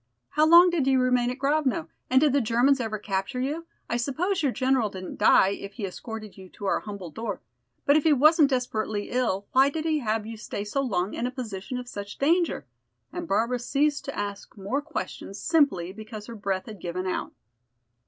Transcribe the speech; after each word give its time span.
How 0.29 0.47
long 0.47 0.71
did 0.71 0.87
you 0.87 0.99
remain 0.99 1.29
at 1.29 1.37
Grovno, 1.37 1.87
and 2.09 2.19
did 2.21 2.33
the 2.33 2.41
Germans 2.41 2.79
ever 2.79 2.97
capture 2.97 3.39
you? 3.39 3.67
I 3.87 3.97
suppose 3.97 4.41
your 4.41 4.51
general 4.51 4.89
didn't 4.89 5.19
die, 5.19 5.49
if 5.49 5.73
he 5.73 5.85
escorted 5.85 6.35
you 6.39 6.49
to 6.53 6.65
our 6.65 6.79
humble 6.79 7.11
door. 7.11 7.39
But 7.85 7.95
if 7.97 8.03
he 8.03 8.11
wasn't 8.11 8.49
desperately 8.49 9.11
ill, 9.11 9.45
why 9.51 9.69
did 9.69 9.85
he 9.85 9.99
have 9.99 10.25
you 10.25 10.37
stay 10.37 10.63
so 10.63 10.81
long 10.81 11.13
in 11.13 11.27
a 11.27 11.29
position 11.29 11.77
of 11.77 11.87
such 11.87 12.17
danger?" 12.17 12.65
And 13.13 13.27
Barbara 13.27 13.59
ceased 13.59 14.03
to 14.05 14.17
ask 14.17 14.57
more 14.57 14.81
questions 14.81 15.37
simply 15.37 15.91
because 15.93 16.25
her 16.25 16.35
breath 16.35 16.65
had 16.65 16.81
given 16.81 17.05
out. 17.05 17.31